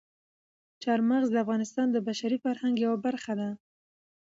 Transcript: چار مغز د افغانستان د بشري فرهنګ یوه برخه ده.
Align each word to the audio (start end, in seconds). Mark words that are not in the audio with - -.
چار 0.83 0.99
مغز 1.09 1.29
د 1.31 1.35
افغانستان 1.43 1.87
د 1.91 1.97
بشري 2.07 2.37
فرهنګ 2.43 2.75
یوه 2.85 2.97
برخه 3.05 3.33
ده. 3.39 3.49